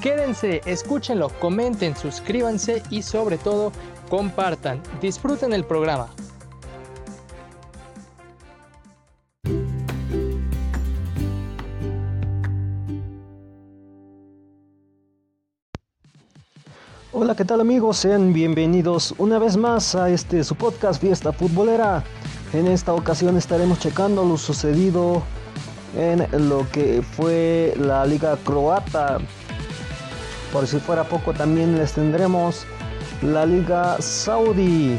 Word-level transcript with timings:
Quédense, 0.00 0.60
escúchenlo, 0.66 1.28
comenten, 1.40 1.96
suscríbanse 1.96 2.82
y 2.90 3.02
sobre 3.02 3.38
todo 3.38 3.72
compartan. 4.08 4.82
Disfruten 5.00 5.52
el 5.52 5.64
programa. 5.64 6.08
Hola, 17.12 17.34
¿qué 17.34 17.46
tal 17.46 17.62
amigos? 17.62 17.96
Sean 17.96 18.34
bienvenidos 18.34 19.14
una 19.16 19.38
vez 19.38 19.56
más 19.56 19.94
a 19.94 20.10
este 20.10 20.44
su 20.44 20.54
podcast 20.54 21.00
Fiesta 21.00 21.32
Futbolera. 21.32 22.04
En 22.52 22.66
esta 22.66 22.92
ocasión 22.92 23.38
estaremos 23.38 23.78
checando 23.78 24.22
lo 24.22 24.36
sucedido 24.36 25.22
en 25.96 26.26
lo 26.48 26.70
que 26.70 27.00
fue 27.02 27.74
la 27.78 28.04
Liga 28.04 28.36
Croata. 28.44 29.18
Por 30.56 30.66
si 30.66 30.78
fuera 30.78 31.04
poco 31.04 31.34
también 31.34 31.76
les 31.76 31.92
tendremos 31.92 32.64
la 33.20 33.44
Liga 33.44 34.00
Saudí. 34.00 34.98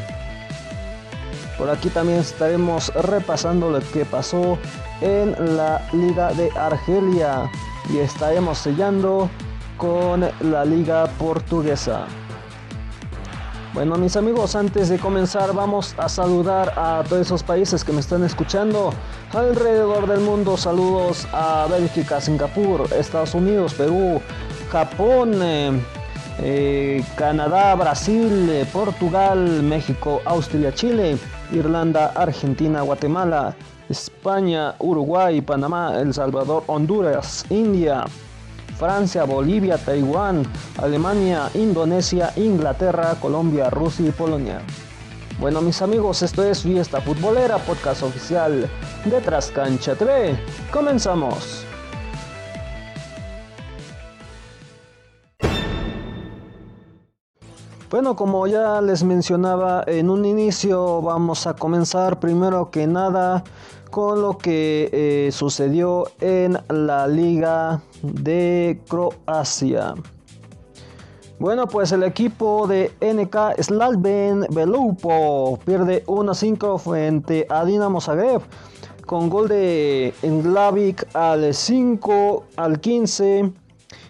Por 1.58 1.68
aquí 1.68 1.90
también 1.90 2.20
estaremos 2.20 2.94
repasando 2.94 3.72
lo 3.72 3.80
que 3.92 4.06
pasó 4.06 4.59
en 5.02 5.58
la 5.58 5.82
Liga 5.94 6.32
de 6.34 6.52
Argelia 6.52 7.50
y 7.92 7.98
estaremos 7.98 8.59
sellando 8.59 9.32
con 9.78 10.30
la 10.42 10.64
Liga 10.64 11.08
Portuguesa. 11.17 12.06
Bueno 13.73 13.95
mis 13.95 14.16
amigos, 14.16 14.56
antes 14.56 14.89
de 14.89 15.00
comenzar 15.00 15.54
vamos 15.54 15.95
a 15.98 16.08
saludar 16.08 16.72
a 16.76 17.04
todos 17.10 17.23
esos 17.23 17.42
países 17.42 17.84
que 17.84 17.94
me 17.94 18.00
están 18.00 18.23
escuchando 18.23 18.92
alrededor 19.34 20.08
del 20.08 20.20
mundo. 20.20 20.56
Saludos 20.56 21.28
a 21.34 21.66
Bélgica, 21.67 22.22
Singapur, 22.22 22.88
Estados 22.94 23.34
Unidos, 23.34 23.73
Perú, 23.73 24.22
Japón, 24.72 25.34
eh, 25.42 25.72
eh, 26.40 27.04
Canadá, 27.16 27.76
Brasil, 27.76 28.50
eh, 28.50 28.66
Portugal, 28.72 29.64
México, 29.64 30.22
Austria, 30.26 30.73
Chile, 30.73 31.18
Irlanda, 31.52 32.12
Argentina, 32.16 32.82
Guatemala, 32.82 33.56
España, 33.90 34.76
Uruguay, 34.80 35.42
Panamá, 35.42 35.98
El 36.00 36.14
Salvador, 36.14 36.64
Honduras, 36.68 37.45
India, 37.50 38.06
Francia, 38.78 39.23
Bolivia, 39.23 39.78
Taiwán, 39.78 40.44
Alemania, 40.78 41.50
Indonesia, 41.54 42.32
Inglaterra, 42.36 43.16
Colombia, 43.20 43.70
Rusia 43.70 44.08
y 44.08 44.12
Polonia. 44.12 44.62
Bueno 45.40 45.62
mis 45.62 45.82
amigos, 45.82 46.23
esto 46.23 46.44
es 46.44 46.64
Fiesta 46.64 47.00
Futbolera, 47.00 47.58
podcast 47.60 48.02
oficial 48.04 48.68
de 49.06 49.22
Trascancha 49.22 49.95
TV. 49.95 50.36
Comenzamos. 50.72 51.67
Bueno, 57.90 58.18
como 58.18 58.48
ya 58.48 58.82
les 58.82 59.06
mencionaba 59.06 59.82
en 59.88 60.10
un 60.10 60.26
inicio, 60.26 61.02
vamos 61.02 61.48
a 61.48 61.54
comenzar 61.54 62.20
primero 62.20 62.70
que 62.70 62.86
nada 62.86 63.45
con 63.92 64.22
lo 64.22 64.38
que 64.38 64.89
eh, 64.92 65.32
sucedió 65.32 66.11
en 66.20 66.58
la 66.67 67.08
Liga 67.08 67.82
de 68.02 68.82
Croacia. 68.89 69.94
Bueno, 71.39 71.67
pues 71.67 71.94
el 71.94 72.04
equipo 72.04 72.67
de 72.67 72.92
NK 73.00 73.61
Slalben 73.64 74.48
Belupo 74.50 75.58
pierde 75.64 76.04
1-5 76.08 76.80
frente 76.80 77.48
a 77.50 77.64
Dinamo 77.64 78.02
Zagreb 78.02 78.42
con 79.06 79.30
gol 79.30 79.48
de 79.48 80.14
Englavik 80.23 81.08
al 81.16 81.54
5 81.54 82.44
al 82.58 82.82
15 82.82 83.54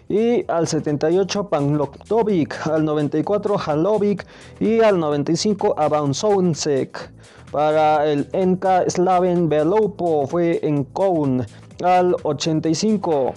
y 0.08 0.44
al 0.50 0.66
78 0.66 1.48
Pangloktovic, 1.48 2.66
al 2.66 2.84
94 2.84 3.58
Halovic 3.58 4.26
y 4.60 4.80
al 4.80 4.98
95 4.98 5.74
Avansounsek. 5.76 7.10
Para 7.50 8.06
el 8.06 8.28
NK 8.32 8.88
Slaven 8.88 9.48
Belopo 9.48 10.26
fue 10.26 10.60
en 10.62 10.84
Koun 10.84 11.46
al 11.82 12.14
85. 12.22 13.32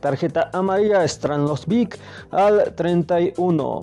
Tarjeta 0.00 0.50
amarilla 0.52 1.06
Stranlosvik 1.06 1.98
al 2.30 2.74
31. 2.74 3.80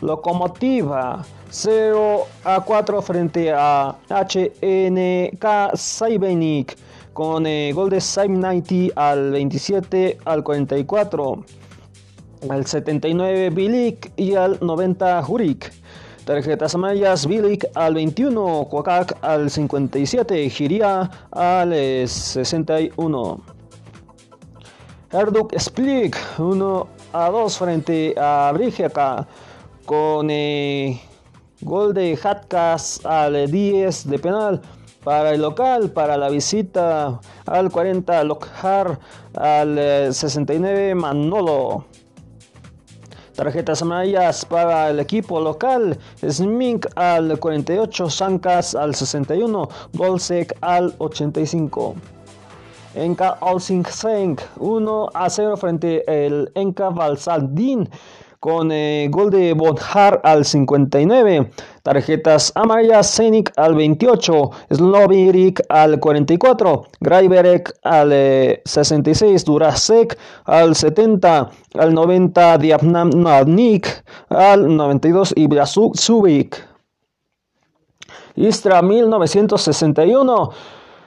Locomotiva 0.00 1.22
0 1.50 2.26
a 2.44 2.60
4 2.60 3.02
frente 3.02 3.52
a 3.54 3.94
HNK 4.08 5.76
Saibenik 5.76 6.76
con 7.12 7.46
eh, 7.46 7.72
gol 7.72 7.90
de 7.90 8.00
Saim 8.00 8.40
90 8.40 8.92
al 8.96 9.30
27 9.32 10.18
al 10.24 10.42
44. 10.42 11.44
Al 12.48 12.66
79 12.66 13.50
Bilik 13.50 14.12
y 14.16 14.34
al 14.34 14.58
90 14.60 15.22
Jurik. 15.22 15.72
Tarjetas 16.24 16.74
amarillas, 16.74 17.26
Bilik 17.26 17.64
al 17.74 17.94
21, 17.94 18.66
Kwakak 18.70 19.18
al 19.22 19.50
57, 19.50 20.50
Giria 20.50 21.10
al 21.30 21.72
61. 21.72 23.40
Erduk 25.12 25.52
Split 25.58 26.16
1 26.38 26.86
a 27.12 27.28
2 27.28 27.58
frente 27.58 28.14
a 28.16 28.50
Brigiaca 28.54 29.26
con 29.84 30.28
eh, 30.30 30.98
gol 31.60 31.92
de 31.92 32.16
Hatkas 32.16 33.04
al 33.04 33.50
10 33.50 34.08
de 34.08 34.18
penal 34.18 34.62
para 35.04 35.30
el 35.30 35.42
local, 35.42 35.90
para 35.90 36.16
la 36.16 36.28
visita 36.28 37.20
al 37.46 37.70
40 37.70 38.24
Lockhart, 38.24 39.00
al 39.34 39.76
69 40.12 40.90
eh, 40.90 40.94
Manolo. 40.94 41.84
Tarjetas 43.34 43.80
amarillas 43.80 44.44
para 44.44 44.90
el 44.90 45.00
equipo 45.00 45.40
local. 45.40 45.98
Smink 46.28 46.86
al 46.96 47.38
48, 47.38 48.10
Sankas 48.10 48.74
al 48.74 48.94
61, 48.94 49.68
Bolsek 49.92 50.56
al 50.60 50.94
85. 50.98 51.94
Enka 52.94 53.38
Olsing 53.40 53.86
1 54.58 55.08
a 55.14 55.30
0 55.30 55.56
frente 55.56 56.04
al 56.06 56.52
Enka 56.54 56.90
Valsaldin 56.90 57.88
con 58.42 58.72
eh, 58.72 59.06
gol 59.08 59.30
de 59.30 59.52
Bonhar 59.52 60.20
al 60.24 60.44
59, 60.44 61.52
tarjetas 61.84 62.50
amarillas 62.56 63.14
Zenik 63.14 63.52
al 63.56 63.76
28, 63.76 64.50
Slovirik 64.68 65.60
al 65.68 66.00
44, 66.00 66.86
Graiberek 66.98 67.72
al 67.84 68.10
66, 68.64 69.22
eh, 69.22 69.44
Durasek 69.46 70.18
al 70.44 70.74
70, 70.74 71.50
al 71.78 71.94
90 71.94 72.58
Diabnamnik 72.58 73.86
al 74.28 74.76
92 74.76 75.34
y 75.36 75.48
Subik. 75.94 76.56
Istra 78.34 78.82
1961 78.82 80.50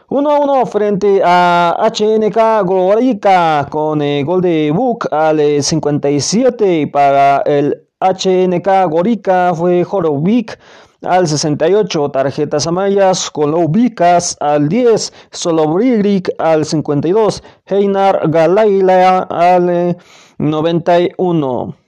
1-1 0.10 0.68
frente 0.68 1.22
a 1.24 1.76
HNK 1.92 2.64
Gorica 2.64 3.68
con 3.70 4.02
el 4.02 4.24
gol 4.24 4.42
de 4.42 4.72
Buk 4.72 5.12
al 5.12 5.64
57 5.64 6.82
y 6.82 6.86
para 6.86 7.40
el 7.46 7.88
HNK 8.00 8.88
Gorica 8.88 9.54
fue 9.56 9.84
Horovic 9.90 10.60
al 11.02 11.28
68, 11.28 12.10
tarjetas 12.12 12.68
amarillas, 12.68 13.30
Kolovicas 13.32 14.38
al 14.40 14.70
10, 14.70 15.14
Solobrigrik 15.32 16.30
al 16.38 16.66
52, 16.66 17.44
Heinar 17.66 18.30
Galaila 18.30 19.20
al 19.20 19.98
91. 20.38 21.85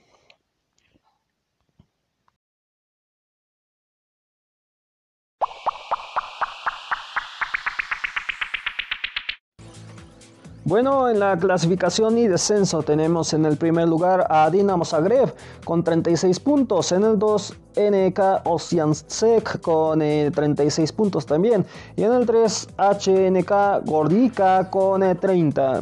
Bueno, 10.68 11.08
en 11.08 11.18
la 11.18 11.34
clasificación 11.38 12.18
y 12.18 12.28
descenso 12.28 12.82
tenemos 12.82 13.32
en 13.32 13.46
el 13.46 13.56
primer 13.56 13.88
lugar 13.88 14.26
a 14.28 14.50
Dinamo 14.50 14.84
Zagreb 14.84 15.34
con 15.64 15.82
36 15.82 16.38
puntos, 16.40 16.92
en 16.92 17.04
el 17.04 17.18
2 17.18 17.54
NK 17.74 18.20
Osiansek 18.44 19.62
con 19.62 20.00
36 20.00 20.90
eh, 20.90 20.92
puntos 20.92 21.24
también 21.24 21.64
y 21.96 22.02
en 22.02 22.12
el 22.12 22.26
3 22.26 22.68
HNK 22.76 23.86
Gordica 23.86 24.68
con 24.68 25.00
30. 25.18 25.78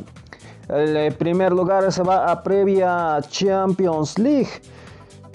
Eh, 0.68 1.06
El 1.08 1.14
primer 1.16 1.50
lugar 1.50 1.90
se 1.90 2.04
va 2.04 2.30
a 2.30 2.40
previa 2.44 3.18
Champions 3.28 4.16
League. 4.20 4.50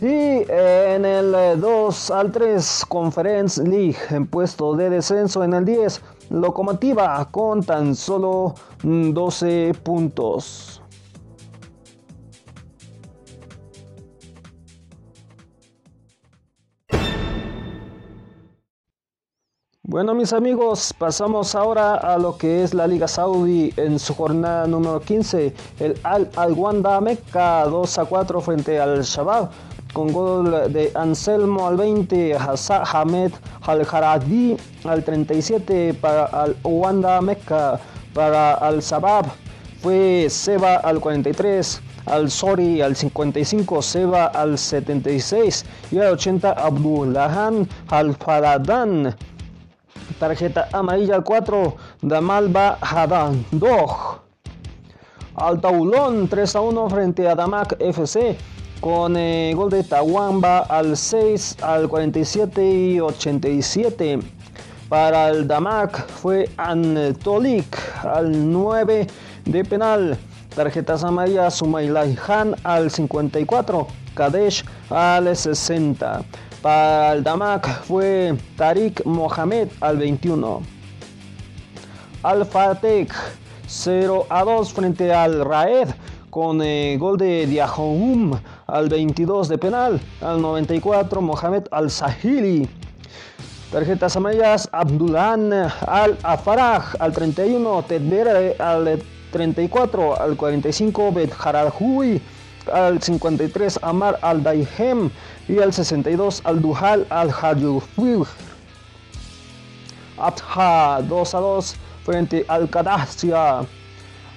Y 0.01 0.45
en 0.49 1.05
el 1.05 1.61
2 1.61 2.09
al 2.09 2.31
3 2.31 2.85
Conference 2.89 3.63
League 3.63 3.97
en 4.09 4.25
puesto 4.25 4.75
de 4.75 4.89
descenso 4.89 5.43
en 5.43 5.53
el 5.53 5.63
10 5.63 6.01
Locomotiva 6.31 7.23
con 7.29 7.61
tan 7.61 7.93
solo 7.93 8.55
12 8.81 9.73
puntos. 9.83 10.81
Bueno 19.83 20.15
mis 20.15 20.31
amigos, 20.31 20.95
pasamos 20.97 21.53
ahora 21.53 21.95
a 21.95 22.17
lo 22.17 22.37
que 22.37 22.63
es 22.63 22.73
la 22.73 22.87
Liga 22.87 23.09
Saudí 23.09 23.73
en 23.75 23.99
su 23.99 24.15
jornada 24.15 24.65
número 24.65 25.01
15. 25.01 25.53
El 25.79 25.99
Al-Wanda 26.03 27.01
Mecca 27.01 27.65
2 27.65 27.97
a 27.97 28.05
4 28.05 28.39
frente 28.39 28.79
al 28.79 29.01
Shabab 29.01 29.49
con 29.93 30.11
gol 30.13 30.71
de 30.71 30.91
Anselmo 30.95 31.67
al 31.67 31.77
20, 31.77 32.37
Hamed 32.37 33.31
Al-Haradi 33.61 34.57
al 34.83 35.03
37 35.03 35.93
para 35.95 36.25
Al-Wanda 36.25 37.21
Mecca, 37.21 37.79
para 38.13 38.53
Al-Sabab 38.53 39.25
fue 39.81 40.27
Seba 40.29 40.75
al 40.75 40.99
43, 40.99 41.81
Al-Sori 42.05 42.81
al 42.81 42.95
55, 42.95 43.81
Seba 43.81 44.25
al 44.27 44.57
76 44.57 45.65
y 45.91 45.97
al 45.99 46.13
80 46.13 46.51
Abdullahan 46.51 47.67
Al-Faradan 47.89 49.15
Tarjeta 50.19 50.69
amarilla 50.71 51.15
al 51.15 51.23
4, 51.23 51.75
Damalba 52.01 52.77
Hadan 52.81 53.43
Dog. 53.51 54.21
Al 55.35 55.59
Taulón 55.61 56.27
3 56.27 56.55
a 56.55 56.61
1 56.61 56.89
frente 56.89 57.27
a 57.27 57.35
Damak 57.35 57.75
FC 57.79 58.37
con 58.81 59.15
eh, 59.15 59.53
gol 59.55 59.69
de 59.69 59.83
Tawamba 59.83 60.59
al 60.59 60.97
6, 60.97 61.57
al 61.61 61.87
47 61.87 62.65
y 62.65 62.99
87. 62.99 64.19
Para 64.89 65.29
el 65.29 65.47
Damak 65.47 66.07
fue 66.09 66.49
Antolik 66.57 67.77
al 68.03 68.51
9 68.51 69.07
de 69.45 69.63
penal. 69.63 70.17
Tarjetas 70.55 71.03
amarillas 71.03 71.53
Sumailai 71.53 72.17
Han 72.27 72.55
al 72.63 72.89
54, 72.89 73.87
Kadesh 74.15 74.65
al 74.89 75.33
60. 75.33 76.23
Para 76.63 77.13
el 77.13 77.23
Damak 77.23 77.83
fue 77.83 78.35
Tariq 78.57 79.05
Mohamed 79.05 79.69
al 79.79 79.97
21. 79.97 80.61
Al 82.23 82.45
Fateh 82.45 83.07
0 83.67 84.25
a 84.27 84.43
2 84.43 84.73
frente 84.73 85.13
al 85.13 85.45
Raed 85.45 85.89
con 86.31 86.61
eh, 86.61 86.97
gol 86.97 87.17
de 87.17 87.45
Diahoum 87.45 88.39
al 88.71 88.87
22 88.87 89.49
de 89.49 89.57
penal, 89.57 89.99
al 90.21 90.41
94 90.41 91.21
Mohamed 91.21 91.67
Al-Sahili. 91.71 92.67
Tarjetas 93.71 94.15
amarillas 94.15 94.69
Abdullan 94.71 95.51
Al-Afaraj 95.87 96.95
al 96.99 97.11
31, 97.13 97.83
Tedbere 97.83 98.55
al 98.59 99.01
34, 99.31 100.19
al 100.19 100.35
45 100.35 101.11
Bet 101.11 101.33
Haralhui, 101.37 102.21
al 102.71 103.01
53 103.01 103.79
Amar 103.81 104.19
Al-Daihem 104.21 105.09
y 105.47 105.59
al 105.59 105.73
62 105.73 106.41
Al-Duhal 106.43 107.05
Al-Hajufir. 107.09 108.25
Abha 110.17 111.01
2 111.01 111.35
a 111.35 111.39
2 111.39 111.75
frente 112.03 112.45
al 112.47 112.69
Qadassia 112.69 113.65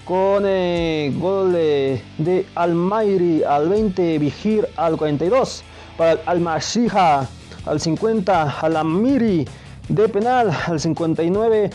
con 0.04 0.44
eh, 0.46 1.12
gol 1.18 1.52
de, 1.52 2.46
Almairi 2.54 3.42
al 3.42 3.68
20, 3.68 4.18
Vigir 4.18 4.68
al 4.76 4.96
42, 4.96 5.62
para 5.96 6.20
Al-Mashiha 6.26 7.26
al 7.66 7.80
50, 7.80 8.60
Al-Amiri 8.60 9.46
de 9.88 10.08
penal 10.08 10.50
al 10.66 10.80
59, 10.80 11.70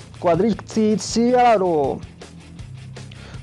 Ciaro. 0.98 2.00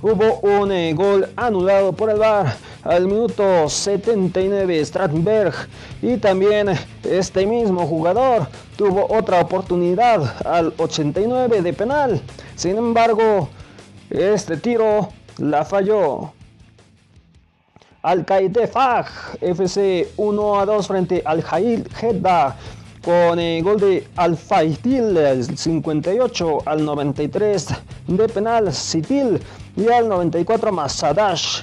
Hubo 0.03 0.41
un 0.43 0.71
eh, 0.71 0.93
gol 0.95 1.29
anulado 1.37 1.93
por 1.93 2.11
el 2.11 2.19
VAR 2.19 2.55
al 2.85 3.07
minuto 3.07 3.69
79 3.69 4.85
Strattenberg 4.85 5.55
y 6.03 6.19
también 6.19 6.69
este 7.03 7.47
mismo 7.47 7.87
jugador 7.87 8.47
tuvo 8.77 9.07
otra 9.13 9.41
oportunidad 9.41 10.47
al 10.47 10.73
89 10.77 11.63
de 11.63 11.73
penal. 11.73 12.21
Sin 12.55 12.77
embargo, 12.77 13.49
este 14.11 14.57
tiro 14.57 15.09
la 15.39 15.65
falló. 15.65 16.33
Al 18.03 18.25
Faj 18.25 19.07
FC 19.41 20.09
1 20.17 20.61
a 20.61 20.65
2 20.65 20.87
frente 20.87 21.23
al 21.25 21.43
Jail 21.43 21.89
Hedda 22.01 22.57
con 23.05 23.39
el 23.39 23.63
gol 23.63 23.81
de 23.81 24.07
Al 24.17 24.37
Faitil 24.37 25.17
58 25.57 26.59
al 26.65 26.85
93 26.85 27.69
de 28.07 28.29
penal 28.29 28.73
Sitil 28.73 29.41
y 29.77 29.89
al 29.89 30.09
94 30.09 30.73
Masadash. 30.73 31.63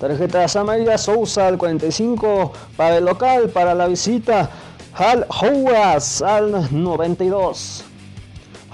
Tarjetas 0.00 0.56
amarillas 0.56 1.02
Sousa 1.02 1.46
al 1.46 1.58
45 1.58 2.52
para 2.76 2.98
el 2.98 3.04
local, 3.04 3.50
para 3.50 3.74
la 3.74 3.86
visita 3.86 4.50
Al 4.94 5.26
Houas 5.28 6.22
al 6.22 6.68
92. 6.72 7.91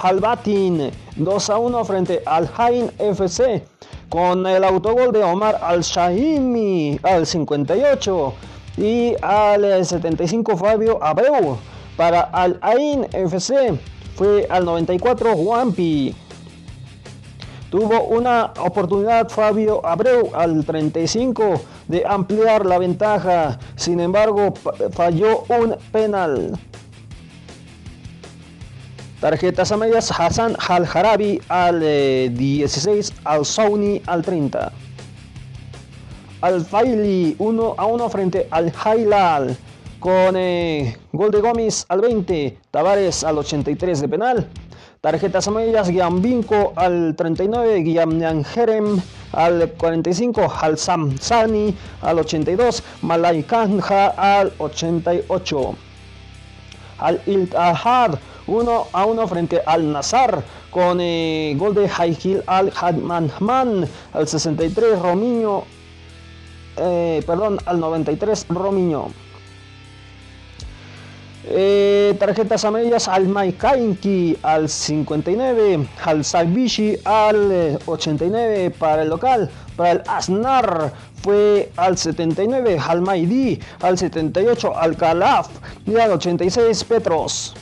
Halbatin 0.00 0.90
2 1.16 1.50
a 1.50 1.58
1 1.58 1.84
frente 1.84 2.22
al 2.24 2.48
Hain 2.56 2.90
FC 2.98 3.64
con 4.08 4.46
el 4.46 4.64
autogol 4.64 5.12
de 5.12 5.22
Omar 5.22 5.58
Al-Shahimi 5.62 6.98
al 7.02 7.26
58 7.26 8.34
y 8.76 9.14
al 9.20 9.84
75 9.84 10.56
Fabio 10.56 11.02
Abreu 11.02 11.58
para 11.96 12.20
Al 12.20 12.58
Ain 12.62 13.04
FC 13.12 13.78
fue 14.14 14.46
al 14.48 14.64
94 14.64 15.32
Wampi 15.32 16.14
tuvo 17.70 18.04
una 18.04 18.52
oportunidad 18.60 19.28
Fabio 19.28 19.84
Abreu 19.84 20.30
al 20.34 20.64
35 20.64 21.60
de 21.88 22.04
ampliar 22.06 22.64
la 22.64 22.78
ventaja 22.78 23.58
sin 23.76 24.00
embargo 24.00 24.54
falló 24.92 25.44
un 25.48 25.76
penal 25.92 26.58
Tarjetas 29.20 29.72
amarillas 29.72 30.12
Hassan 30.12 30.54
Al 30.68 30.86
Harabi 30.86 31.40
al 31.48 31.80
16, 31.80 33.12
Al 33.24 33.44
Sauni 33.44 34.00
al 34.06 34.22
30. 34.22 34.70
Al 36.40 36.64
Faili 36.64 37.34
1 37.36 37.74
a 37.76 37.86
1 37.86 38.10
frente 38.10 38.46
al 38.52 38.72
Hailal 38.84 39.56
con 39.98 40.36
eh, 40.36 40.96
gol 41.10 41.32
de 41.32 41.40
Gómez 41.40 41.84
al 41.88 42.00
20, 42.00 42.58
Tavares 42.70 43.24
al 43.24 43.38
83 43.38 44.02
de 44.02 44.08
penal. 44.08 44.48
Tarjetas 45.00 45.48
amarillas 45.48 45.90
Giambinko 45.90 46.72
al 46.76 47.16
39, 47.16 48.44
Jerem 48.54 49.00
al 49.32 49.72
45, 49.72 50.46
Al 50.60 50.78
Samsani 50.78 51.74
al 52.02 52.20
82, 52.20 52.84
Malay 53.02 53.42
Kanja 53.42 54.14
al 54.16 54.52
88. 54.58 55.74
Al 56.98 57.20
Iltahad 57.26 58.18
1 58.48 58.86
a 58.92 59.06
1 59.06 59.28
frente 59.28 59.62
al 59.64 59.92
Nazar 59.92 60.42
con 60.70 60.98
eh, 61.00 61.54
gol 61.56 61.74
de 61.74 61.88
Haikil 61.88 62.42
al 62.46 62.72
Hadmanman 62.74 63.86
al 64.12 64.26
63 64.26 64.98
Romiño 64.98 65.64
eh, 66.80 67.22
perdón 67.26 67.58
al 67.66 67.80
93 67.80 68.46
Romiño. 68.48 69.06
Eh, 71.50 72.14
tarjetas 72.18 72.64
amarillas 72.66 73.08
al 73.08 73.26
Maikainki 73.26 74.36
al 74.42 74.68
59 74.68 75.88
al 76.04 76.22
Salvishi 76.22 76.98
al 77.04 77.78
89 77.86 78.70
para 78.72 79.02
el 79.02 79.08
local 79.08 79.48
para 79.74 79.92
el 79.92 80.02
Asnar 80.06 80.92
fue 81.22 81.72
al 81.76 81.96
79 81.96 82.78
al 82.86 83.00
Maidi 83.00 83.58
al 83.80 83.96
78 83.96 84.76
al 84.76 84.94
Calaf 84.96 85.48
y 85.86 85.96
al 85.96 86.12
86 86.12 86.84
Petros 86.84 87.54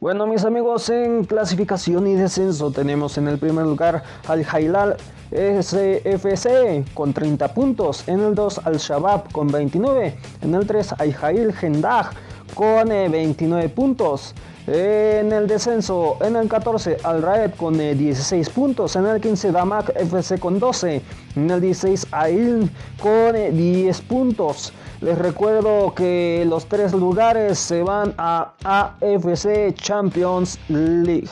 Bueno 0.00 0.26
mis 0.26 0.46
amigos, 0.46 0.88
en 0.88 1.24
clasificación 1.26 2.06
y 2.06 2.14
descenso 2.14 2.70
tenemos 2.70 3.18
en 3.18 3.28
el 3.28 3.36
primer 3.36 3.66
lugar 3.66 4.02
al 4.26 4.42
Jailal 4.46 4.96
SFC 5.30 6.94
con 6.94 7.12
30 7.12 7.52
puntos, 7.52 8.08
en 8.08 8.20
el 8.20 8.34
2 8.34 8.62
al 8.64 8.78
Shabab 8.78 9.30
con 9.30 9.48
29, 9.48 10.16
en 10.40 10.54
el 10.54 10.66
3 10.66 10.94
al 10.98 11.12
Jail 11.12 11.52
Gendag 11.52 12.12
con 12.54 12.88
29 12.88 13.64
eh, 13.64 13.68
puntos. 13.68 14.34
En 14.66 15.32
el 15.32 15.46
descenso, 15.46 16.16
en 16.20 16.36
el 16.36 16.48
14, 16.48 16.98
Al 17.02 17.22
Raed 17.22 17.52
con 17.56 17.76
16 17.76 18.46
eh, 18.46 18.50
puntos. 18.54 18.94
En 18.94 19.06
el 19.06 19.20
15, 19.20 19.50
Damak 19.50 19.90
FC 19.96 20.38
con 20.38 20.60
12. 20.60 21.02
En 21.34 21.50
el 21.50 21.60
16, 21.60 22.06
Ail 22.12 22.70
con 23.00 23.32
10 23.32 23.98
eh, 23.98 24.02
puntos. 24.06 24.72
Les 25.00 25.16
recuerdo 25.16 25.94
que 25.94 26.44
los 26.46 26.66
tres 26.66 26.92
lugares 26.92 27.58
se 27.58 27.82
van 27.82 28.12
a 28.18 28.52
AFC 28.62 29.72
Champions 29.74 30.58
League. 30.68 31.28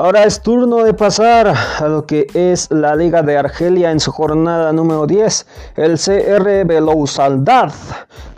Ahora 0.00 0.24
es 0.24 0.40
turno 0.40 0.82
de 0.82 0.94
pasar 0.94 1.48
a 1.48 1.86
lo 1.86 2.06
que 2.06 2.26
es 2.32 2.70
la 2.70 2.96
Liga 2.96 3.20
de 3.20 3.36
Argelia 3.36 3.90
en 3.90 4.00
su 4.00 4.10
jornada 4.10 4.72
número 4.72 5.06
10. 5.06 5.46
El 5.76 5.98
CR 5.98 6.64
Belouizdad 6.64 7.70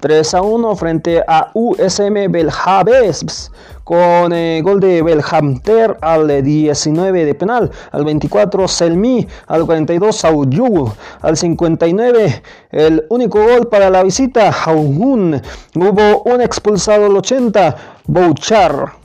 3 0.01 0.35
a 0.35 0.43
1 0.43 0.75
frente 0.75 1.23
a 1.25 1.53
USM 1.55 2.33
Belhabes 2.33 3.53
con 3.85 4.33
eh, 4.33 4.61
gol 4.65 4.81
de 4.81 5.05
Belhamter 5.05 5.99
al 6.01 6.43
19 6.43 7.25
de 7.27 7.35
penal, 7.37 7.71
al 7.93 8.05
24 8.07 8.67
Selmi, 8.67 9.25
al 9.47 9.65
42 9.65 10.17
Sauyú, 10.17 10.93
al 11.21 11.37
59 11.37 12.43
el 12.73 13.07
único 13.09 13.41
gol 13.41 13.69
para 13.69 13.89
la 13.89 14.03
visita 14.03 14.51
Haugun. 14.51 15.41
Hubo 15.77 16.23
un 16.25 16.41
expulsado 16.41 17.07
al 17.07 17.17
80 17.17 17.77
Bouchar. 18.09 19.02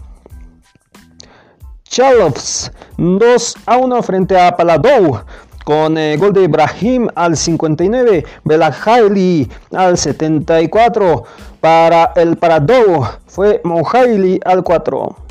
Chalovs 1.90 2.72
2 2.98 3.56
a 3.66 3.78
1 3.78 4.04
frente 4.04 4.40
a 4.40 4.56
Paladou 4.56 5.22
con 5.64 5.98
eh, 5.98 6.16
gol 6.18 6.32
de 6.32 6.44
Ibrahim 6.44 7.10
al 7.16 7.36
59, 7.36 8.24
Belahaili 8.46 9.50
al 9.74 9.98
74, 9.98 11.24
para 11.60 12.14
el 12.16 12.38
Paladou 12.38 13.06
fue 13.26 13.60
Mohaili 13.64 14.40
al 14.46 14.64
4. 14.64 15.28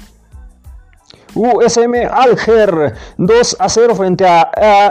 USM 1.36 2.08
Alger 2.10 2.94
2 3.18 3.56
a 3.58 3.68
0 3.68 3.94
frente 3.94 4.26
a 4.26 4.50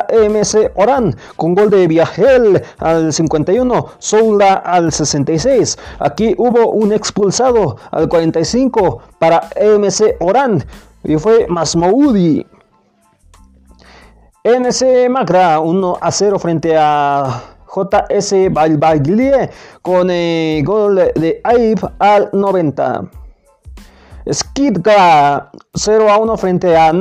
AMC 0.10 0.72
Oran 0.76 1.16
con 1.36 1.56
gol 1.56 1.72
de 1.72 1.88
Viajel 1.88 2.62
al 2.78 3.12
51, 3.12 3.88
Soula 3.98 4.54
al 4.54 4.92
66. 4.92 5.78
Aquí 6.00 6.36
hubo 6.38 6.70
un 6.70 6.94
expulsado 6.94 7.78
al 7.92 8.08
45 8.08 9.02
para 9.18 9.50
AMC 9.60 10.18
Oran 10.20 10.64
y 11.06 11.18
fue 11.18 11.46
Masmoudi. 11.48 12.46
NC 14.44 15.10
Macra 15.10 15.60
1 15.60 15.98
a 16.00 16.12
0 16.12 16.40
frente 16.40 16.76
a 16.78 17.44
JS 17.68 18.52
Balbaglie 18.52 19.50
con 19.82 20.10
el 20.10 20.64
gol 20.64 20.96
de 21.16 21.42
Aib 21.44 21.80
al 22.00 22.30
90. 22.32 23.10
Skidga 24.32 25.52
0 25.74 26.10
a 26.10 26.18
1 26.18 26.38
frente 26.38 26.76
a 26.76 26.92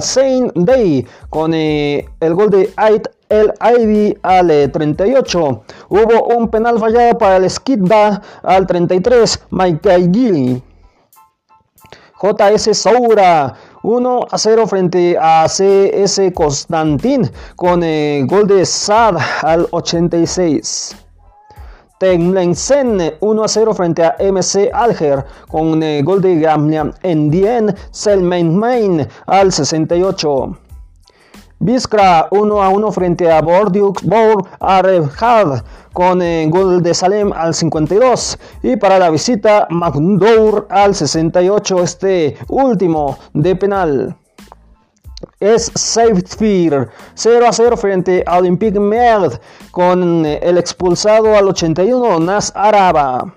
Saint 0.00 0.52
Day 0.54 1.06
con 1.28 1.54
el 1.54 2.34
gol 2.34 2.50
de 2.50 2.72
Aid 2.76 3.02
el 3.30 3.52
Ivy 3.60 4.18
al 4.22 4.70
38. 4.70 5.62
Hubo 5.88 6.36
un 6.36 6.48
penal 6.48 6.78
fallado 6.78 7.16
para 7.16 7.36
el 7.36 7.48
Skidga 7.48 8.20
al 8.42 8.66
33. 8.66 9.46
Mike 9.50 10.10
Gilly. 10.12 10.62
JS 12.20 12.76
Saura 12.76 13.54
1 13.82 14.26
a 14.30 14.36
0 14.36 14.66
frente 14.66 15.16
a 15.18 15.46
CS 15.48 16.30
Constantin 16.34 17.30
con 17.56 17.82
el 17.82 18.26
gol 18.26 18.46
de 18.46 18.66
Sad 18.66 19.16
al 19.42 19.66
86. 19.70 20.96
Tenglensen 21.98 23.14
1 23.20 23.42
a 23.44 23.48
0 23.48 23.74
frente 23.74 24.04
a 24.04 24.16
MC 24.20 24.70
Alger 24.72 25.24
con 25.48 25.82
el 25.82 26.04
gol 26.04 26.20
de 26.20 26.38
Gamlian 26.40 26.92
Endien 27.02 27.74
Selmain 27.90 29.08
al 29.26 29.52
68. 29.52 30.69
Biskra 31.62 32.26
1 32.30 32.62
a 32.62 32.70
1 32.70 32.90
frente 32.90 33.30
a 33.30 33.42
Bordeaux 33.42 34.00
Bor 34.02 34.48
Arevhad 34.60 35.62
con 35.92 36.22
el 36.22 36.48
gol 36.48 36.82
de 36.82 36.94
Salem 36.94 37.34
al 37.34 37.52
52 37.52 38.38
y 38.62 38.76
para 38.76 38.98
la 38.98 39.10
visita 39.10 39.66
Magdour 39.68 40.66
al 40.70 40.94
68 40.94 41.82
este 41.82 42.38
último 42.48 43.18
de 43.34 43.56
penal 43.56 44.16
es 45.38 45.70
Fear 46.38 46.88
0 47.12 47.46
a 47.46 47.52
0 47.52 47.76
frente 47.76 48.24
a 48.26 48.38
Olympique 48.38 48.80
Merd 48.80 49.38
con 49.70 50.24
el 50.24 50.56
expulsado 50.56 51.36
al 51.36 51.48
81 51.48 52.20
Nas 52.20 52.52
Araba. 52.54 53.34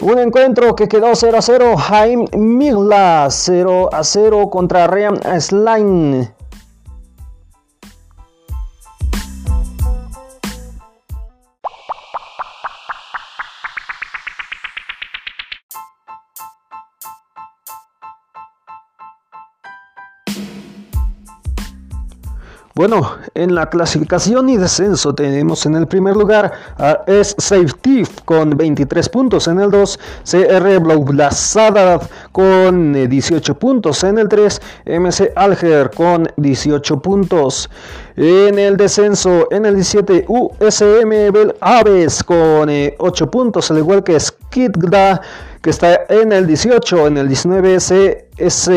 Un 0.00 0.18
encuentro 0.20 0.76
que 0.76 0.86
quedó 0.86 1.16
0 1.16 1.38
a 1.38 1.42
0 1.42 1.76
Jaime 1.76 2.26
Migla 2.36 3.26
0 3.28 3.90
a 3.92 4.04
0 4.04 4.48
contra 4.48 4.86
Ryan 4.86 5.18
Slime. 5.40 6.38
Bueno, 22.78 23.16
en 23.34 23.56
la 23.56 23.68
clasificación 23.68 24.48
y 24.48 24.56
descenso 24.56 25.12
tenemos 25.12 25.66
en 25.66 25.74
el 25.74 25.88
primer 25.88 26.14
lugar 26.14 26.52
a 26.76 27.00
S 27.08 27.34
Safety 27.36 28.04
con 28.24 28.56
23 28.56 29.08
puntos, 29.08 29.48
en 29.48 29.58
el 29.58 29.72
2 29.72 29.98
CR 30.22 30.78
Blaublazada 30.78 31.98
con 32.30 32.92
18 32.92 33.58
puntos, 33.58 34.04
en 34.04 34.18
el 34.18 34.28
3 34.28 34.62
MC 34.86 35.32
Alger 35.34 35.90
con 35.90 36.28
18 36.36 37.00
puntos. 37.00 37.68
En 38.14 38.60
el 38.60 38.76
descenso, 38.76 39.48
en 39.50 39.66
el 39.66 39.74
17 39.74 40.26
USM 40.28 41.32
Bel 41.32 41.56
Aves 41.60 42.22
con 42.22 42.68
8 42.68 42.70
eh, 42.70 43.26
puntos, 43.26 43.72
al 43.72 43.78
igual 43.78 44.04
que 44.04 44.20
Skidda 44.20 45.20
que 45.62 45.70
está 45.70 46.04
en 46.08 46.32
el 46.32 46.46
18, 46.46 47.06
en 47.06 47.18
el 47.18 47.28
19 47.28 47.78
CS 47.78 48.70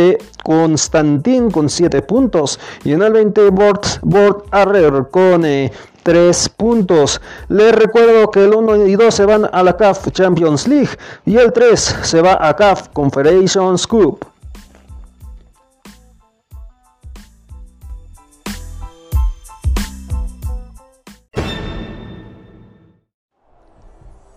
Constantin 0.44 1.52
con 1.52 1.70
7 1.70 2.02
puntos 2.02 2.60
y 2.84 2.94
en 2.94 3.02
el 3.02 3.14
20 3.14 3.50
Bord, 3.50 3.82
Bord 4.02 4.44
Arrer 4.52 5.08
con 5.12 5.42
3 5.42 5.72
eh, 6.04 6.50
puntos. 6.58 7.22
Les 7.50 7.74
recuerdo 7.74 8.32
que 8.32 8.44
el 8.44 8.54
1 8.54 8.88
y 8.88 8.96
2 8.96 9.14
se 9.14 9.26
van 9.26 9.48
a 9.52 9.64
la 9.64 9.78
CAF 9.78 10.12
Champions 10.12 10.68
League 10.68 10.90
y 11.26 11.38
el 11.38 11.54
3 11.54 11.98
se 12.04 12.22
va 12.22 12.38
a 12.42 12.56
CAF 12.56 12.90
Confederations 12.90 13.86
Cup. 13.86 14.31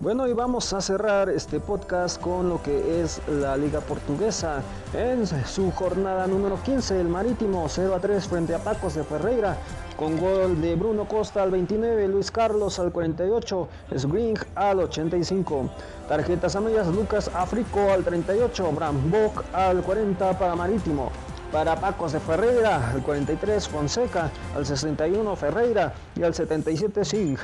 Bueno, 0.05 0.29
y 0.29 0.35
vamos 0.35 0.71
a 0.75 0.83
cerrar 0.83 1.31
este 1.31 1.61
podcast 1.61 2.21
con 2.21 2.51
lo 2.51 2.63
que 2.63 3.01
es 3.01 3.23
la 3.27 3.57
Liga 3.57 3.81
Portuguesa. 3.81 4.61
En 4.93 5.27
su 5.27 5.71
jornada 5.71 6.27
número 6.27 6.63
15, 6.63 7.01
el 7.01 7.09
Marítimo 7.09 7.67
0 7.67 7.95
a 7.95 8.01
3 8.01 8.29
frente 8.29 8.55
a 8.55 8.59
Pacos 8.59 8.97
de 8.97 9.03
Ferreira, 9.03 9.57
con 9.97 10.19
gol 10.19 10.61
de 10.61 10.77
Bruno 10.77 11.09
Costa 11.09 11.43
al 11.43 11.51
29, 11.51 12.07
Luis 12.09 12.31
Carlos 12.31 12.79
al 12.79 12.93
48, 12.93 13.69
Swing 13.97 14.37
al 14.57 14.81
85. 14.81 15.71
Tarjetas 16.07 16.55
amarillas, 16.55 16.89
Lucas 16.89 17.31
Africo 17.35 17.91
al 17.91 18.05
38, 18.05 18.73
Bram 18.73 19.11
Bock 19.11 19.43
al 19.55 19.83
40 19.83 20.39
para 20.39 20.55
Marítimo. 20.55 21.11
Para 21.51 21.77
Pacos 21.77 22.13
de 22.13 22.21
Ferreira, 22.21 22.91
al 22.91 23.03
43, 23.03 23.67
Fonseca, 23.67 24.31
al 24.55 24.67
61, 24.67 25.35
Ferreira 25.35 25.95
y 26.15 26.25
al 26.25 26.35
77, 26.35 27.07
Sig. 27.07 27.39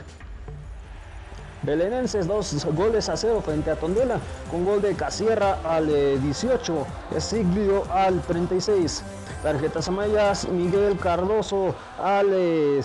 Belenenses 1.63 2.27
dos 2.27 2.65
goles 2.75 3.11
a 3.11 3.17
cero 3.17 3.43
frente 3.45 3.71
a 3.71 3.77
Tondela 3.77 4.19
con 4.51 4.65
gol 4.65 4.81
de 4.81 4.95
Casierra 4.95 5.59
al 5.63 5.89
18, 6.23 6.87
eh, 7.15 7.21
Siglio 7.21 7.85
al 7.93 8.21
36. 8.23 9.03
Tarjetas 9.43 9.89
amarillas, 9.89 10.49
Miguel 10.49 10.99
Cardoso 10.99 11.75
al 12.03 12.29
eh, 12.33 12.81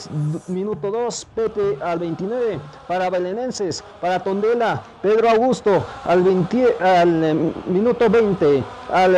minuto 0.47 0.91
2, 0.91 1.27
Pepe 1.35 1.77
al 1.81 1.99
29. 1.99 2.59
Para 2.87 3.09
Belenenses, 3.09 3.81
para 4.01 4.19
Tondela, 4.21 4.83
Pedro 5.01 5.29
Augusto 5.29 5.85
al, 6.03 6.21
20, 6.23 6.75
al 6.81 7.23
eh, 7.23 7.53
minuto 7.67 8.09
20, 8.09 8.63
al 8.91 9.15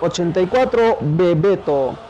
84, 0.00 0.98
Bebeto. 1.00 2.09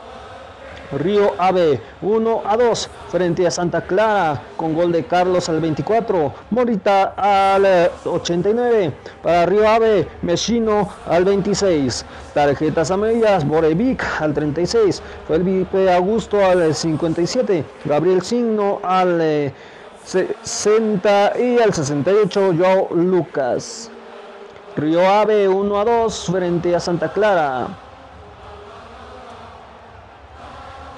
Río 0.91 1.33
Ave 1.37 1.79
1 2.01 2.41
a 2.45 2.57
2 2.57 2.89
frente 3.09 3.47
a 3.47 3.51
Santa 3.51 3.81
Clara 3.81 4.41
con 4.57 4.73
gol 4.73 4.91
de 4.91 5.05
Carlos 5.05 5.47
al 5.49 5.59
24, 5.59 6.33
Morita 6.49 7.13
al 7.15 7.91
89, 8.03 8.85
eh, 8.85 8.93
para 9.23 9.45
Río 9.45 9.67
Ave, 9.67 10.07
Mechino 10.21 10.89
al 11.07 11.25
26, 11.25 12.05
tarjetas 12.33 12.91
amarillas, 12.91 13.47
Borevic 13.47 14.03
al 14.19 14.33
36, 14.33 15.01
Felipe 15.27 15.91
Augusto 15.91 16.43
al 16.43 16.73
57, 16.73 17.63
Gabriel 17.85 18.21
Signo 18.21 18.79
al 18.83 19.51
60 20.05 21.27
eh, 21.35 21.55
y 21.55 21.59
al 21.59 21.73
68, 21.73 22.53
Joao 22.57 22.89
Lucas. 22.93 23.89
Río 24.75 25.07
Ave 25.07 25.47
1 25.47 25.79
a 25.79 25.85
2 25.85 26.25
frente 26.31 26.75
a 26.75 26.79
Santa 26.79 27.11
Clara. 27.11 27.90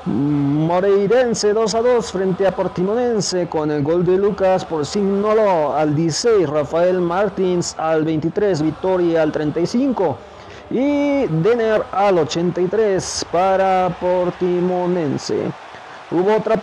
Moreirense 0.06 1.54
2 1.54 1.76
a 1.76 1.82
2 1.82 2.12
frente 2.12 2.46
a 2.46 2.52
Portimonense 2.54 3.48
con 3.48 3.72
el 3.72 3.84
gol 3.84 4.06
de 4.06 4.18
Lucas 4.18 4.66
por 4.66 4.86
Signolo 4.86 5.74
al 5.74 5.96
16, 5.96 6.50
Rafael 6.50 7.00
Martins 7.00 7.74
al 7.78 8.04
23, 8.04 8.64
Victoria 8.64 9.22
al 9.22 9.32
35 9.32 10.18
y 10.72 11.26
Denner 11.28 11.84
al 11.94 12.18
83 12.18 13.26
para 13.32 13.96
Portimonense. 14.02 15.50
Hubo 16.12 16.36
otra 16.36 16.60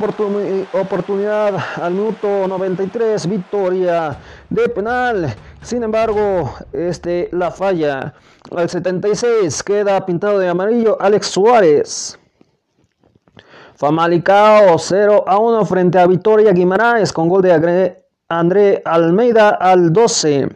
oportunidad 0.73 1.57
al 1.81 1.95
minuto 1.95 2.47
93, 2.47 3.27
victoria 3.27 4.19
de 4.51 4.69
penal. 4.69 5.35
Sin 5.63 5.83
embargo, 5.83 6.55
este 6.75 7.31
la 7.33 7.51
falla. 7.51 8.13
Al 8.55 8.69
76 8.69 9.63
queda 9.63 10.05
pintado 10.05 10.39
de 10.39 10.49
amarillo 10.49 10.99
Alex 11.01 11.29
Suárez. 11.29 12.20
Famalicao 13.81 14.77
0 14.79 15.25
a 15.27 15.39
1 15.39 15.65
frente 15.65 15.99
a 15.99 16.07
Victoria 16.07 16.53
Guimaraes 16.53 17.15
con 17.15 17.31
gol 17.31 17.41
de 17.41 17.97
André 18.29 18.83
Almeida 18.85 19.49
al 19.49 19.91
12. 19.91 20.51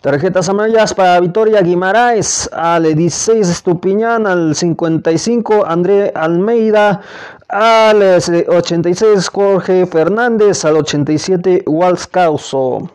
Tarjetas 0.00 0.48
amarillas 0.48 0.92
para 0.92 1.20
Victoria 1.20 1.62
Guimaraes 1.62 2.50
al 2.52 2.96
16 2.96 3.48
Estupiñán, 3.48 4.26
al 4.26 4.56
55 4.56 5.64
André 5.64 6.10
Almeida, 6.16 7.00
al 7.48 8.02
86 8.02 9.28
Jorge 9.28 9.86
Fernández, 9.86 10.64
al 10.64 10.78
87 10.78 11.62
Walsh 11.68 12.06
Causo. 12.10 12.90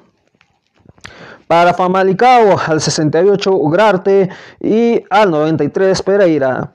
Para 1.47 1.73
Famalicao 1.73 2.59
al 2.67 2.81
68 2.81 3.49
Ugrarte 3.53 4.27
y 4.59 5.01
al 5.09 5.31
93 5.31 6.01
Pereira. 6.01 6.73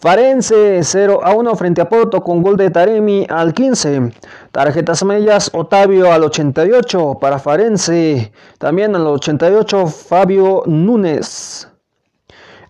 Farense 0.00 0.80
0 0.82 1.20
a 1.22 1.34
1 1.34 1.56
frente 1.56 1.82
a 1.82 1.88
Porto 1.90 2.24
con 2.24 2.40
gol 2.40 2.56
de 2.56 2.70
Taremi 2.70 3.26
al 3.28 3.52
15. 3.52 4.10
Tarjetas 4.50 5.02
amarillas 5.02 5.50
Otavio 5.52 6.10
al 6.10 6.24
88 6.24 7.18
para 7.20 7.38
Farense. 7.38 8.32
También 8.56 8.96
al 8.96 9.06
88 9.06 9.88
Fabio 9.88 10.62
Núñez. 10.64 11.68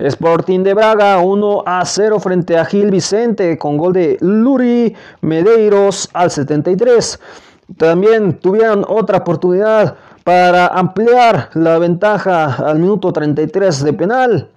Sporting 0.00 0.64
de 0.64 0.74
Braga 0.74 1.20
1 1.20 1.62
a 1.66 1.84
0 1.84 2.18
frente 2.18 2.58
a 2.58 2.64
Gil 2.64 2.90
Vicente 2.90 3.56
con 3.58 3.76
gol 3.76 3.92
de 3.92 4.18
Luri 4.20 4.96
Medeiros 5.20 6.10
al 6.12 6.32
73. 6.32 7.20
También 7.76 8.40
tuvieron 8.40 8.84
otra 8.88 9.18
oportunidad 9.18 9.94
para 10.24 10.66
ampliar 10.66 11.50
la 11.54 11.78
ventaja 11.78 12.56
al 12.56 12.80
minuto 12.80 13.12
33 13.12 13.84
de 13.84 13.92
penal 13.92 14.50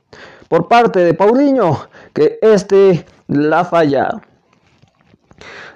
por 0.53 0.67
parte 0.67 0.99
de 0.99 1.15
Paulinho, 1.15 1.87
que 2.13 2.39
este 2.41 3.05
la 3.27 3.65
falla. 3.65 4.21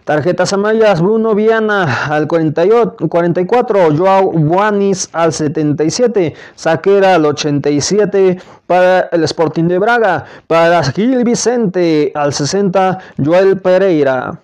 Tarjetas 0.08 0.54
amarillas, 0.54 1.02
Bruno 1.02 1.36
Viana 1.36 2.06
al 2.06 2.30
48, 2.30 3.10
44, 3.10 3.98
Joao 3.98 4.32
Buanis 4.32 5.10
al 5.12 5.34
77, 5.34 6.34
Saquera 6.56 7.16
al 7.16 7.26
87 7.26 8.40
para 8.66 9.10
el 9.12 9.26
Sporting 9.26 9.66
de 9.66 9.80
Braga, 9.80 10.24
para 10.48 10.82
Gil 10.84 11.26
Vicente 11.26 12.14
al 12.16 12.32
60, 12.32 13.00
Joel 13.22 13.60
Pereira. 13.60 14.40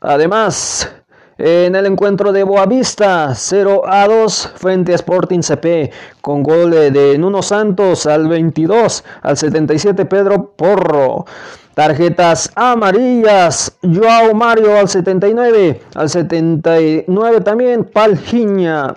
Además, 0.00 0.92
en 1.42 1.74
el 1.74 1.86
encuentro 1.86 2.32
de 2.32 2.42
Boavista, 2.44 3.34
0 3.34 3.82
a 3.86 4.06
2 4.06 4.52
frente 4.56 4.92
a 4.92 4.96
Sporting 4.96 5.40
CP, 5.40 5.90
con 6.20 6.42
gol 6.42 6.70
de 6.70 7.16
Nuno 7.16 7.40
Santos 7.40 8.04
al 8.04 8.28
22, 8.28 9.04
al 9.22 9.36
77 9.38 10.04
Pedro 10.04 10.52
Porro. 10.54 11.24
Tarjetas 11.72 12.52
amarillas, 12.56 13.74
Joao 13.82 14.34
Mario 14.34 14.76
al 14.76 14.88
79, 14.90 15.80
al 15.94 16.10
79 16.10 17.40
también 17.40 17.84
Paljiña. 17.84 18.94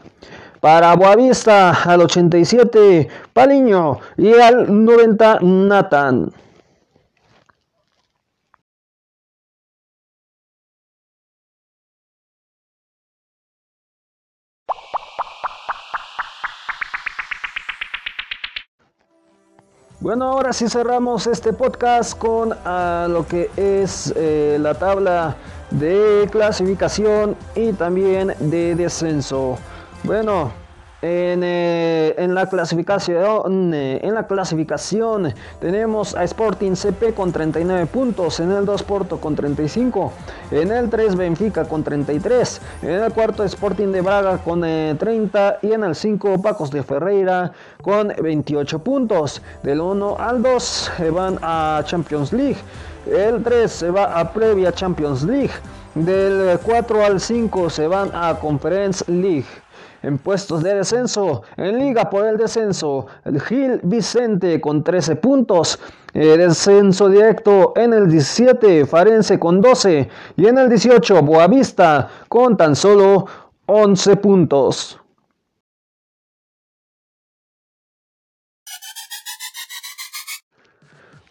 Para 0.60 0.96
Boavista 0.96 1.72
al 1.72 2.02
87, 2.02 3.08
Paliño 3.32 4.00
y 4.18 4.34
al 4.34 4.84
90, 4.84 5.40
Nathan. 5.42 6.30
Bueno, 20.04 20.26
ahora 20.26 20.52
sí 20.52 20.68
cerramos 20.68 21.28
este 21.28 21.54
podcast 21.54 22.18
con 22.18 22.54
ah, 22.66 23.08
lo 23.10 23.26
que 23.26 23.50
es 23.56 24.14
eh, 24.18 24.58
la 24.60 24.74
tabla 24.74 25.38
de 25.72 26.28
clasificación 26.30 27.38
y 27.56 27.72
también 27.72 28.34
de 28.38 28.76
descenso. 28.76 29.58
Bueno, 30.04 30.52
eh, 31.06 32.16
en, 32.18 32.34
la 32.34 32.48
clasificación, 32.48 33.74
eh, 33.74 34.00
en 34.04 34.14
la 34.14 34.26
clasificación 34.26 35.34
tenemos 35.60 36.16
a 36.16 36.24
Sporting 36.24 36.76
CP 36.76 37.14
con 37.14 37.34
39 37.34 37.88
puntos, 37.88 38.40
en 38.40 38.50
el 38.52 38.66
2 38.66 38.84
Porto 38.84 39.20
con 39.20 39.36
35, 39.36 40.14
en 40.52 40.72
el 40.72 40.90
3 40.90 41.18
Benfica 41.18 41.66
con 41.66 41.84
33, 41.84 42.62
en 42.84 42.90
el 42.92 43.12
cuarto 43.12 43.44
Sporting 43.44 43.88
de 43.88 44.00
Braga 44.00 44.38
con 44.38 44.62
30 44.62 45.50
eh, 45.50 45.58
y 45.64 45.74
en 45.74 45.84
el 45.84 45.94
5 45.94 46.42
Pacos 46.42 46.72
de 46.72 46.84
Ferreira 46.84 47.52
con 47.82 48.08
28 48.08 48.80
puntos. 48.80 49.42
Del 49.62 49.82
1 49.82 50.16
al 50.18 50.42
2 50.42 50.92
van 51.12 51.38
a 51.42 51.82
Champions 51.84 52.32
League, 52.32 52.60
el 53.12 53.44
3 53.44 53.70
se 53.70 53.92
va 53.92 54.18
a 54.18 54.32
previa 54.32 54.72
Champions 54.72 55.24
League, 55.24 55.52
del 55.96 56.58
4 56.60 57.04
al 57.04 57.20
5 57.20 57.70
se 57.70 57.88
van 57.88 58.10
a 58.14 58.40
Conference 58.40 59.04
League 59.12 59.63
en 60.04 60.18
puestos 60.18 60.62
de 60.62 60.76
descenso. 60.76 61.42
En 61.58 61.80
liga 61.80 62.10
por 62.10 62.26
el 62.26 62.38
descenso, 62.38 63.08
el 63.26 63.42
Gil 63.42 63.80
Vicente 63.84 64.62
con 64.62 64.84
13 64.84 65.16
puntos. 65.16 65.80
El 66.14 66.38
descenso 66.38 67.10
directo 67.10 67.74
en 67.76 67.94
el 67.94 68.10
17, 68.10 68.86
Farense 68.86 69.40
con 69.40 69.62
12. 69.62 70.08
Y 70.38 70.46
en 70.46 70.58
el 70.60 70.70
18, 70.70 71.24
Boavista 71.24 72.10
con 72.30 72.56
tan 72.56 72.76
solo 72.76 73.26
11 73.66 74.18
puntos. 74.18 75.03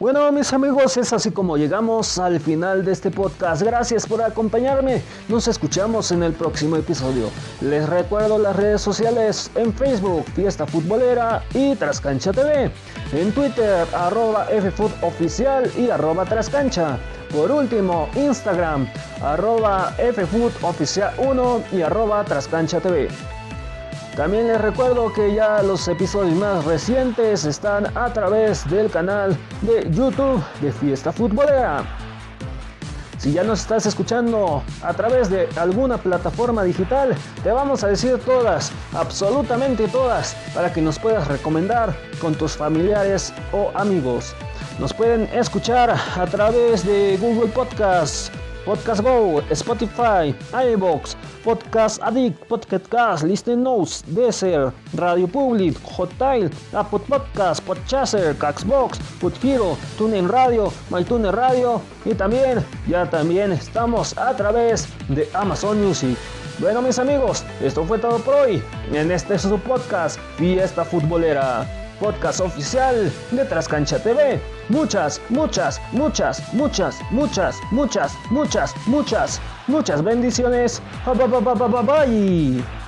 Bueno, 0.02 0.32
mis 0.32 0.52
amigos, 0.52 0.96
es 0.96 1.12
así 1.12 1.30
como 1.30 1.56
llegamos 1.56 2.18
al 2.18 2.40
final 2.40 2.84
de 2.84 2.90
este 2.90 3.08
podcast. 3.08 3.62
Gracias 3.62 4.04
por 4.04 4.20
acompañarme. 4.20 5.00
Nos 5.28 5.46
escuchamos 5.46 6.10
en 6.10 6.24
el 6.24 6.32
próximo 6.32 6.74
episodio. 6.74 7.30
Les 7.60 7.88
recuerdo 7.88 8.36
las 8.36 8.56
redes 8.56 8.80
sociales 8.80 9.48
en 9.54 9.72
Facebook, 9.72 10.24
Fiesta 10.34 10.66
Futbolera 10.66 11.44
y 11.54 11.76
Trascancha 11.76 12.32
TV. 12.32 12.72
En 13.12 13.30
Twitter, 13.30 13.86
arroba 13.94 14.46
FFootOficial 14.46 15.70
y 15.78 15.88
arroba 15.88 16.24
Trascancha. 16.24 16.98
Por 17.32 17.52
último, 17.52 18.08
Instagram, 18.16 18.88
arroba 19.22 19.94
FFootOficial1 19.98 21.62
y 21.70 21.82
arroba 21.82 22.24
Trascancha 22.24 22.80
TV. 22.80 23.08
También 24.16 24.46
les 24.46 24.60
recuerdo 24.60 25.10
que 25.10 25.34
ya 25.34 25.62
los 25.62 25.88
episodios 25.88 26.36
más 26.36 26.64
recientes 26.66 27.46
están 27.46 27.96
a 27.96 28.12
través 28.12 28.68
del 28.68 28.90
canal 28.90 29.34
de 29.62 29.88
YouTube 29.90 30.42
de 30.60 30.70
Fiesta 30.70 31.10
Futbolera. 31.12 31.82
Si 33.16 33.32
ya 33.32 33.42
nos 33.42 33.60
estás 33.60 33.86
escuchando 33.86 34.62
a 34.82 34.92
través 34.92 35.30
de 35.30 35.48
alguna 35.56 35.96
plataforma 35.96 36.62
digital, 36.62 37.14
te 37.42 37.52
vamos 37.52 37.84
a 37.84 37.88
decir 37.88 38.18
todas, 38.18 38.70
absolutamente 38.92 39.88
todas, 39.88 40.36
para 40.52 40.70
que 40.70 40.82
nos 40.82 40.98
puedas 40.98 41.26
recomendar 41.28 41.96
con 42.20 42.34
tus 42.34 42.52
familiares 42.52 43.32
o 43.52 43.70
amigos. 43.74 44.34
Nos 44.78 44.92
pueden 44.92 45.22
escuchar 45.32 45.90
a 45.90 46.26
través 46.26 46.84
de 46.84 47.16
Google 47.16 47.48
Podcasts, 47.48 48.30
Podcast 48.64 49.00
Go, 49.00 49.40
Spotify, 49.50 50.34
iBox, 50.72 51.16
Podcast 51.44 52.02
Addict, 52.02 52.38
Podcast 52.46 52.86
Cast, 52.88 53.24
Listen 53.24 53.62
Notes, 53.62 54.04
Deezer, 54.06 54.72
Radio 54.94 55.26
Public, 55.26 55.76
Hotel, 55.96 56.50
Apple 56.72 57.00
Podcast, 57.00 57.62
Podchaser, 57.64 58.36
Caxbox, 58.36 58.98
Putfiro, 59.20 59.76
TuneIn 59.98 60.28
Radio, 60.28 60.72
MyTuner 60.90 61.34
Radio 61.34 61.80
y 62.04 62.14
también, 62.14 62.64
ya 62.88 63.08
también 63.08 63.52
estamos 63.52 64.16
a 64.16 64.36
través 64.36 64.88
de 65.08 65.28
Amazon 65.34 65.82
Music. 65.82 66.16
Bueno 66.58 66.82
mis 66.82 66.98
amigos, 66.98 67.44
esto 67.60 67.84
fue 67.84 67.98
todo 67.98 68.18
por 68.18 68.34
hoy 68.34 68.62
en 68.92 69.10
este 69.10 69.38
su 69.38 69.58
podcast 69.58 70.18
Fiesta 70.36 70.84
Futbolera 70.84 71.66
podcast 72.02 72.40
oficial 72.40 73.12
de 73.30 73.44
Trascancha 73.44 74.02
TV. 74.02 74.40
Muchas, 74.72 75.20
muchas, 75.28 75.78
muchas, 75.92 76.40
muchas, 76.54 76.98
muchas, 77.10 77.60
muchas, 77.70 78.16
muchas, 78.30 78.74
muchas, 78.86 79.38
muchas 79.68 80.02
bendiciones. 80.02 80.80
Bye. 81.04 82.81